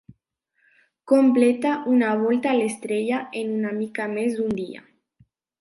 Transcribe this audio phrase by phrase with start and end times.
[1.11, 4.87] Completa una volta a l'estrella en una mica més d'un dia.